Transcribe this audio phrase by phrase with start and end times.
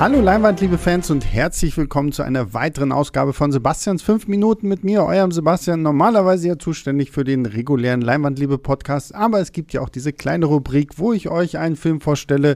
[0.00, 4.68] Hallo Leinwand, liebe Fans und herzlich willkommen zu einer weiteren Ausgabe von Sebastians 5 Minuten
[4.68, 5.82] mit mir, eurem Sebastian.
[5.82, 10.46] Normalerweise ja zuständig für den regulären Leinwandliebe Podcast, aber es gibt ja auch diese kleine
[10.46, 12.54] Rubrik, wo ich euch einen Film vorstelle,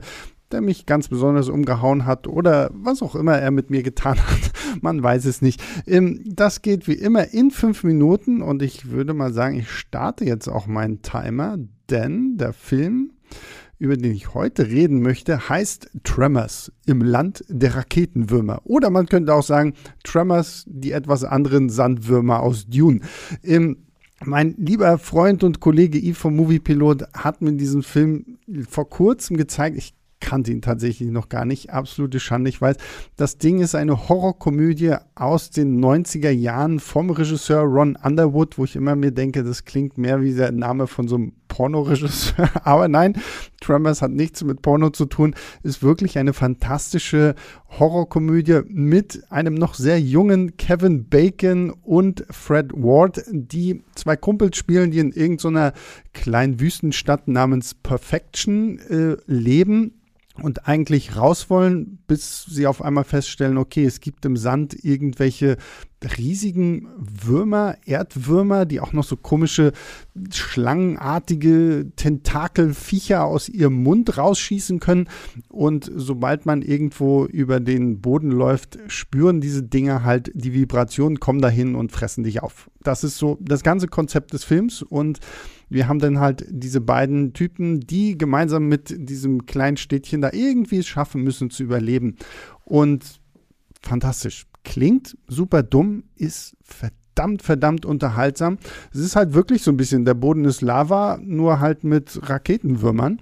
[0.53, 4.53] der mich ganz besonders umgehauen hat oder was auch immer er mit mir getan hat.
[4.81, 5.61] Man weiß es nicht.
[5.85, 10.25] Ähm, das geht wie immer in fünf Minuten und ich würde mal sagen, ich starte
[10.25, 11.59] jetzt auch meinen Timer,
[11.91, 13.15] denn der Film
[13.83, 18.61] über den ich heute reden möchte, heißt Tremors im Land der Raketenwürmer.
[18.63, 19.75] Oder man könnte auch sagen
[20.05, 23.01] Tremors, die etwas anderen Sandwürmer aus Dune.
[23.43, 23.79] Ähm,
[24.25, 29.77] mein lieber Freund und Kollege Yves vom Moviepilot hat mir diesen Film vor kurzem gezeigt.
[29.77, 31.71] Ich kannte ihn tatsächlich noch gar nicht.
[31.71, 32.51] Absolute Schande.
[32.51, 32.77] Ich weiß,
[33.17, 38.77] das Ding ist eine Horrorkomödie aus den 90er Jahren vom Regisseur Ron Underwood, wo ich
[38.77, 42.49] immer mir denke, das klingt mehr wie der Name von so einem Pornoregisseur.
[42.65, 43.15] Aber nein,
[43.63, 45.35] Tremors hat nichts mit Porno zu tun.
[45.63, 47.35] Ist wirklich eine fantastische
[47.79, 54.91] Horrorkomödie mit einem noch sehr jungen Kevin Bacon und Fred Ward, die zwei Kumpels spielen,
[54.91, 55.73] die in irgendeiner
[56.13, 60.02] kleinen Wüstenstadt namens Perfection äh, leben
[60.41, 65.57] und eigentlich raus wollen, bis sie auf einmal feststellen, okay, es gibt im Sand irgendwelche
[66.19, 69.73] riesigen Würmer, Erdwürmer, die auch noch so komische
[70.33, 75.09] schlangenartige Tentakelviecher aus ihrem Mund rausschießen können.
[75.49, 81.41] Und sobald man irgendwo über den Boden läuft, spüren diese Dinger halt die Vibrationen, kommen
[81.41, 82.71] dahin und fressen dich auf.
[82.83, 85.21] Das ist so das ganze Konzept des Films und
[85.73, 90.79] wir haben dann halt diese beiden Typen, die gemeinsam mit diesem kleinen Städtchen da irgendwie
[90.79, 92.17] es schaffen müssen zu überleben.
[92.65, 93.21] Und
[93.81, 98.59] fantastisch klingt super dumm, ist verdammt, verdammt unterhaltsam.
[98.93, 103.21] Es ist halt wirklich so ein bisschen, der Boden ist Lava, nur halt mit Raketenwürmern.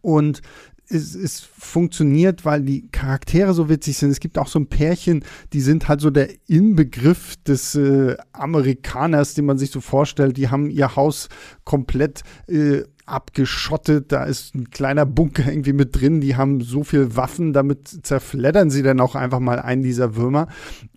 [0.00, 0.42] Und
[0.88, 4.10] es, es, funktioniert, weil die Charaktere so witzig sind.
[4.10, 9.34] Es gibt auch so ein Pärchen, die sind halt so der Inbegriff des äh, Amerikaners,
[9.34, 10.36] den man sich so vorstellt.
[10.36, 11.28] Die haben ihr Haus
[11.64, 17.16] komplett äh, abgeschottet, da ist ein kleiner Bunker irgendwie mit drin, die haben so viel
[17.16, 20.48] Waffen, damit zerfleddern sie dann auch einfach mal einen dieser Würmer.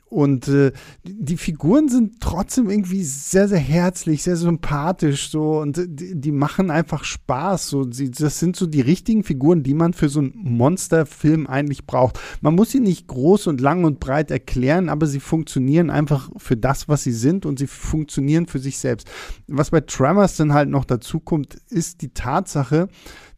[0.09, 0.71] Und äh,
[1.03, 6.71] die Figuren sind trotzdem irgendwie sehr, sehr herzlich, sehr sympathisch so und die, die machen
[6.71, 7.67] einfach Spaß.
[7.67, 11.85] So, sie, das sind so die richtigen Figuren, die man für so einen Monsterfilm eigentlich
[11.85, 12.19] braucht.
[12.39, 16.55] Man muss sie nicht groß und lang und breit erklären, aber sie funktionieren einfach für
[16.55, 19.09] das, was sie sind und sie funktionieren für sich selbst.
[19.47, 22.87] Was bei Tremors dann halt noch dazu kommt, ist die Tatsache,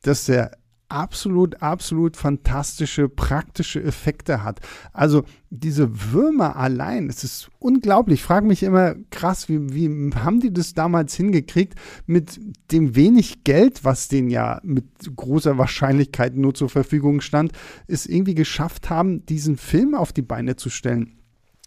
[0.03, 0.51] dass der
[0.89, 4.59] absolut, absolut fantastische, praktische Effekte hat.
[4.91, 8.19] Also diese Würmer allein, es ist unglaublich.
[8.19, 12.39] Ich frage mich immer, krass, wie, wie haben die das damals hingekriegt, mit
[12.71, 14.85] dem wenig Geld, was denen ja mit
[15.15, 17.51] großer Wahrscheinlichkeit nur zur Verfügung stand,
[17.87, 21.18] es irgendwie geschafft haben, diesen Film auf die Beine zu stellen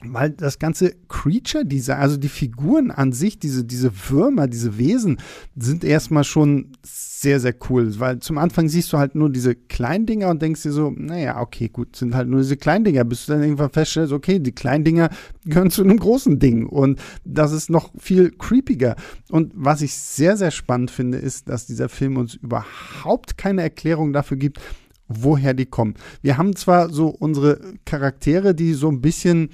[0.04, 5.18] weil das ganze Creature-Design, also die Figuren an sich, diese, diese Würmer, diese Wesen,
[5.56, 7.98] sind erstmal schon sehr, sehr cool.
[7.98, 11.40] Weil zum Anfang siehst du halt nur diese kleinen Dinger und denkst dir so, naja,
[11.40, 14.52] okay, gut, sind halt nur diese kleinen Dinger, bis du dann irgendwann feststellst, okay, die
[14.52, 15.10] kleinen Dinger
[15.44, 16.66] gehören zu einem großen Ding.
[16.66, 18.96] Und das ist noch viel creepiger.
[19.30, 24.12] Und was ich sehr, sehr spannend finde, ist, dass dieser Film uns überhaupt keine Erklärung
[24.12, 24.60] dafür gibt,
[25.08, 25.94] woher die kommen.
[26.22, 29.50] Wir haben zwar so unsere Charaktere, die so ein bisschen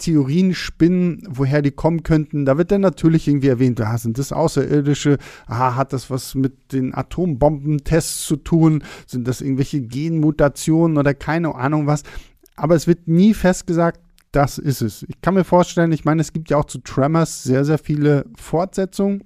[0.00, 2.44] Theorien spinnen, woher die kommen könnten.
[2.44, 5.18] Da wird dann natürlich irgendwie erwähnt, ah, sind das Außerirdische?
[5.46, 8.82] Ah, hat das was mit den Atombombentests zu tun?
[9.06, 12.02] Sind das irgendwelche Genmutationen oder keine Ahnung was?
[12.56, 14.00] Aber es wird nie festgesagt,
[14.32, 15.04] das ist es.
[15.08, 18.26] Ich kann mir vorstellen, ich meine, es gibt ja auch zu Tremors sehr, sehr viele
[18.36, 19.22] Fortsetzungen.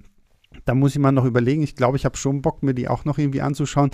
[0.65, 1.61] Da muss ich mal noch überlegen.
[1.61, 3.91] Ich glaube, ich habe schon Bock, mir die auch noch irgendwie anzuschauen.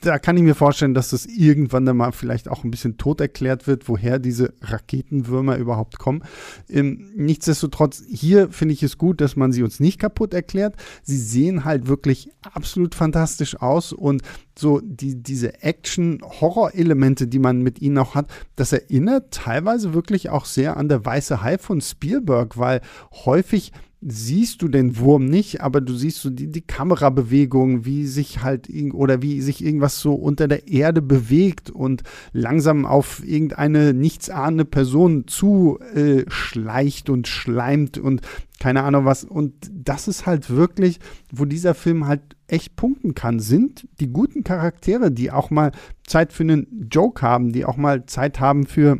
[0.00, 3.20] Da kann ich mir vorstellen, dass das irgendwann dann mal vielleicht auch ein bisschen tot
[3.20, 6.22] erklärt wird, woher diese Raketenwürmer überhaupt kommen.
[6.68, 10.76] Ähm, nichtsdestotrotz, hier finde ich es gut, dass man sie uns nicht kaputt erklärt.
[11.02, 14.22] Sie sehen halt wirklich absolut fantastisch aus und
[14.56, 20.44] so die, diese Action-Horror-Elemente, die man mit ihnen auch hat, das erinnert teilweise wirklich auch
[20.44, 22.80] sehr an der Weiße Hai von Spielberg, weil
[23.24, 28.42] häufig siehst du den Wurm nicht, aber du siehst so die, die Kamerabewegung, wie sich
[28.42, 34.64] halt oder wie sich irgendwas so unter der Erde bewegt und langsam auf irgendeine nichtsahnende
[34.64, 38.22] Person zuschleicht äh, und schleimt und
[38.60, 39.24] keine Ahnung was.
[39.24, 41.00] Und das ist halt wirklich,
[41.32, 45.72] wo dieser Film halt echt punkten kann, sind die guten Charaktere, die auch mal
[46.06, 48.98] Zeit für einen Joke haben, die auch mal Zeit haben für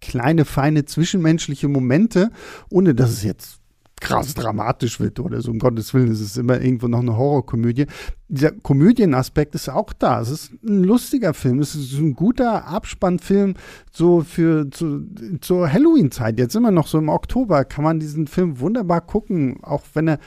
[0.00, 2.30] kleine, feine zwischenmenschliche Momente,
[2.68, 3.60] ohne dass es jetzt
[4.00, 5.50] krass dramatisch wird oder so.
[5.50, 7.86] Um Gottes Willen, es ist immer irgendwo noch eine Horrorkomödie.
[8.28, 10.20] Dieser Komödienaspekt ist auch da.
[10.20, 11.60] Es ist ein lustiger Film.
[11.60, 13.54] Es ist ein guter Abspannfilm
[13.90, 15.06] so für zu,
[15.40, 16.38] zur Halloween-Zeit.
[16.38, 20.18] Jetzt immer noch so im Oktober kann man diesen Film wunderbar gucken, auch wenn er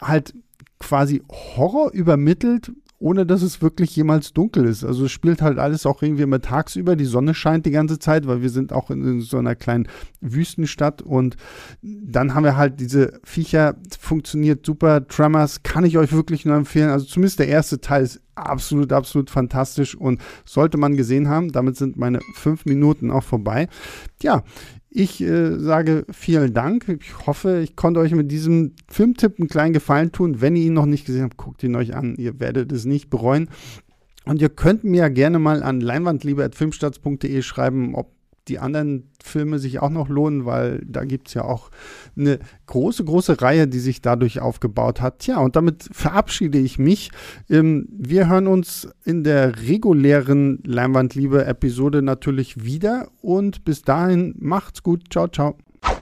[0.00, 0.34] halt
[0.78, 4.84] quasi Horror übermittelt, ohne dass es wirklich jemals dunkel ist.
[4.84, 6.96] Also es spielt halt alles auch irgendwie immer tagsüber.
[6.96, 9.88] Die Sonne scheint die ganze Zeit, weil wir sind auch in, so einer kleinen
[10.20, 11.00] Wüstenstadt.
[11.00, 11.36] Und
[11.82, 15.08] dann haben wir halt diese Viecher, funktioniert super.
[15.08, 16.90] Tremors kann ich euch wirklich nur empfehlen.
[16.90, 21.52] Also zumindest der erste Teil ist absolut, absolut fantastisch und sollte man gesehen haben.
[21.52, 23.68] Damit sind meine fünf Minuten auch vorbei.
[24.22, 24.42] Ja,
[24.90, 26.88] ich äh, sage vielen Dank.
[26.88, 30.40] Ich hoffe, ich konnte euch mit diesem Filmtipp einen kleinen Gefallen tun.
[30.40, 32.16] Wenn ihr ihn noch nicht gesehen habt, guckt ihn euch an.
[32.16, 33.48] Ihr werdet es nicht bereuen.
[34.24, 38.12] Und ihr könnt mir gerne mal an leinwandliebe.filmstarts.de schreiben, ob
[38.48, 41.70] die anderen Filme sich auch noch lohnen, weil da gibt es ja auch
[42.16, 45.20] eine große, große Reihe, die sich dadurch aufgebaut hat.
[45.20, 47.10] Tja, und damit verabschiede ich mich.
[47.48, 55.04] Ähm, wir hören uns in der regulären Leinwandliebe-Episode natürlich wieder und bis dahin macht's gut.
[55.10, 55.56] Ciao, ciao.